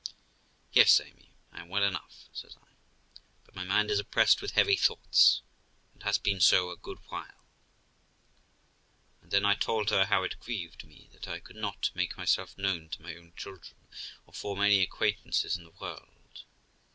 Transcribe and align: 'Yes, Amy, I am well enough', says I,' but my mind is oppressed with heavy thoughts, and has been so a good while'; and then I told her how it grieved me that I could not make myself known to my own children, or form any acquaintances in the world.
'Yes, 0.71 0.99
Amy, 0.99 1.29
I 1.51 1.59
am 1.61 1.69
well 1.69 1.83
enough', 1.83 2.27
says 2.33 2.57
I,' 2.59 2.69
but 3.45 3.53
my 3.53 3.63
mind 3.63 3.91
is 3.91 3.99
oppressed 3.99 4.41
with 4.41 4.53
heavy 4.53 4.75
thoughts, 4.75 5.43
and 5.93 6.01
has 6.01 6.17
been 6.17 6.39
so 6.41 6.71
a 6.71 6.75
good 6.75 6.97
while'; 7.09 7.45
and 9.21 9.29
then 9.29 9.45
I 9.45 9.53
told 9.53 9.91
her 9.91 10.05
how 10.05 10.23
it 10.23 10.39
grieved 10.39 10.83
me 10.87 11.07
that 11.13 11.27
I 11.27 11.39
could 11.39 11.55
not 11.57 11.91
make 11.93 12.17
myself 12.17 12.57
known 12.57 12.89
to 12.89 13.01
my 13.03 13.15
own 13.15 13.33
children, 13.35 13.77
or 14.25 14.33
form 14.33 14.61
any 14.61 14.81
acquaintances 14.81 15.55
in 15.55 15.65
the 15.65 15.69
world. 15.79 16.45